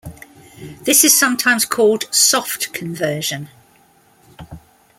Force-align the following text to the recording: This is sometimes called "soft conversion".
This 0.83 1.03
is 1.03 1.15
sometimes 1.15 1.63
called 1.63 2.05
"soft 2.11 2.73
conversion". 2.73 3.49